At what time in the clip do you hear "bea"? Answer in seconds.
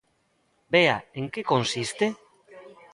0.73-0.97